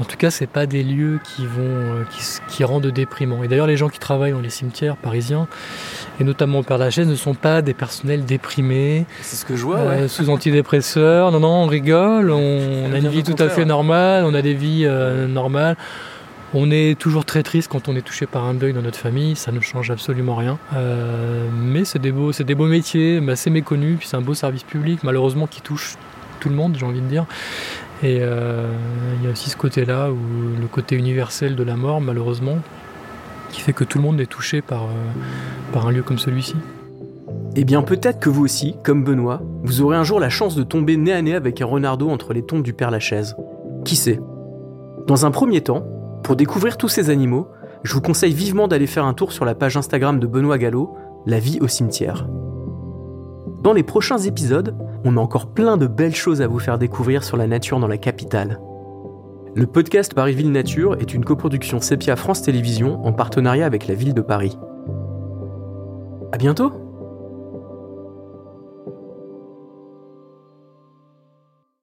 en 0.00 0.04
tout 0.04 0.16
cas, 0.16 0.30
c'est 0.30 0.46
pas 0.46 0.66
des 0.66 0.82
lieux 0.82 1.20
qui 1.24 1.46
vont, 1.46 1.62
euh, 1.62 2.04
qui, 2.48 2.64
rendent 2.64 2.86
déprimants. 2.86 3.42
Et 3.42 3.48
d'ailleurs, 3.48 3.66
les 3.66 3.76
gens 3.76 3.88
qui 3.88 3.98
travaillent 3.98 4.32
dans 4.32 4.40
les 4.40 4.50
cimetières 4.50 4.96
parisiens, 4.96 5.46
et 6.20 6.24
notamment 6.24 6.58
au 6.58 6.62
Père 6.62 6.78
Lachaise, 6.78 7.08
ne 7.08 7.14
sont 7.14 7.34
pas 7.34 7.62
des 7.62 7.74
personnels 7.74 8.24
déprimés. 8.24 9.06
C'est 9.22 9.36
ce 9.36 9.44
que 9.44 9.56
je 9.56 9.64
vois, 9.64 9.78
Euh, 9.78 10.02
ouais. 10.02 10.08
sous 10.08 10.28
antidépresseurs. 10.28 11.32
Non, 11.32 11.40
non, 11.40 11.64
on 11.64 11.66
rigole, 11.66 12.30
on, 12.30 12.36
on 12.88 12.92
a 12.92 12.98
une 12.98 13.08
vie 13.08 13.22
tout 13.22 13.40
à 13.42 13.48
fait 13.48 13.64
normale, 13.64 14.24
on 14.24 14.34
a 14.34 14.42
des 14.42 14.54
vies 14.54 14.84
euh, 14.84 15.26
normales. 15.26 15.76
On 16.54 16.70
est 16.70 16.98
toujours 16.98 17.24
très 17.24 17.42
triste 17.42 17.68
quand 17.70 17.88
on 17.88 17.96
est 17.96 18.02
touché 18.02 18.24
par 18.26 18.44
un 18.44 18.54
deuil 18.54 18.72
dans 18.72 18.82
notre 18.82 18.98
famille, 18.98 19.34
ça 19.34 19.50
ne 19.50 19.60
change 19.60 19.90
absolument 19.90 20.36
rien. 20.36 20.58
Euh, 20.74 21.44
mais 21.52 21.84
c'est 21.84 21.98
des 21.98 22.12
beaux, 22.12 22.32
c'est 22.32 22.44
des 22.44 22.54
beaux 22.54 22.66
métiers, 22.66 23.20
assez 23.28 23.50
méconnus, 23.50 23.98
puis 23.98 24.08
c'est 24.08 24.16
un 24.16 24.20
beau 24.22 24.34
service 24.34 24.62
public, 24.62 25.00
malheureusement 25.02 25.46
qui 25.46 25.60
touche 25.60 25.96
tout 26.38 26.48
le 26.48 26.54
monde, 26.54 26.76
j'ai 26.78 26.86
envie 26.86 27.00
de 27.00 27.06
dire. 27.08 27.26
Et 28.02 28.18
euh, 28.20 28.70
il 29.18 29.24
y 29.24 29.28
a 29.28 29.30
aussi 29.30 29.48
ce 29.50 29.56
côté-là, 29.56 30.10
où 30.10 30.16
le 30.60 30.66
côté 30.66 30.96
universel 30.96 31.56
de 31.56 31.62
la 31.62 31.76
mort, 31.76 32.00
malheureusement, 32.00 32.58
qui 33.50 33.60
fait 33.60 33.72
que 33.72 33.84
tout 33.84 33.98
le 33.98 34.04
monde 34.04 34.20
est 34.20 34.26
touché 34.26 34.60
par, 34.60 34.84
euh, 34.84 35.72
par 35.72 35.86
un 35.86 35.92
lieu 35.92 36.02
comme 36.02 36.18
celui-ci. 36.18 36.56
Eh 37.56 37.64
bien, 37.64 37.82
peut-être 37.82 38.20
que 38.20 38.28
vous 38.28 38.44
aussi, 38.44 38.76
comme 38.84 39.02
Benoît, 39.02 39.40
vous 39.62 39.80
aurez 39.80 39.96
un 39.96 40.04
jour 40.04 40.20
la 40.20 40.28
chance 40.28 40.56
de 40.56 40.62
tomber 40.62 40.98
nez 40.98 41.12
à 41.12 41.22
nez 41.22 41.34
avec 41.34 41.62
un 41.62 41.66
renardeau 41.66 42.10
entre 42.10 42.34
les 42.34 42.42
tombes 42.42 42.62
du 42.62 42.74
Père 42.74 42.90
Lachaise. 42.90 43.34
Qui 43.84 43.96
sait? 43.96 44.20
Dans 45.06 45.24
un 45.24 45.30
premier 45.30 45.62
temps, 45.62 45.86
pour 46.22 46.36
découvrir 46.36 46.76
tous 46.76 46.88
ces 46.88 47.08
animaux, 47.08 47.48
je 47.82 47.94
vous 47.94 48.02
conseille 48.02 48.34
vivement 48.34 48.68
d'aller 48.68 48.86
faire 48.86 49.06
un 49.06 49.14
tour 49.14 49.32
sur 49.32 49.46
la 49.46 49.54
page 49.54 49.76
Instagram 49.76 50.20
de 50.20 50.26
Benoît 50.26 50.58
Gallo, 50.58 50.94
La 51.24 51.38
vie 51.38 51.58
au 51.60 51.68
cimetière. 51.68 52.26
Dans 53.62 53.72
les 53.72 53.82
prochains 53.82 54.18
épisodes, 54.18 54.76
on 55.06 55.16
a 55.16 55.20
encore 55.20 55.46
plein 55.46 55.76
de 55.76 55.86
belles 55.86 56.16
choses 56.16 56.42
à 56.42 56.48
vous 56.48 56.58
faire 56.58 56.78
découvrir 56.78 57.22
sur 57.22 57.36
la 57.36 57.46
nature 57.46 57.78
dans 57.78 57.86
la 57.86 57.96
capitale. 57.96 58.58
Le 59.54 59.66
podcast 59.66 60.12
Paris 60.14 60.34
Ville 60.34 60.50
Nature 60.50 60.96
est 61.00 61.14
une 61.14 61.24
coproduction 61.24 61.80
Sepia 61.80 62.16
France 62.16 62.42
Télévisions 62.42 63.06
en 63.06 63.12
partenariat 63.12 63.66
avec 63.66 63.86
la 63.86 63.94
ville 63.94 64.14
de 64.14 64.20
Paris. 64.20 64.58
À 66.32 66.38
bientôt! 66.38 66.85